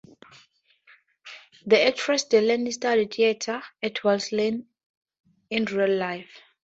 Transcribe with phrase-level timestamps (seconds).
[1.67, 4.65] The actress Delany studied theater at Wesleyan
[5.51, 6.41] in real life.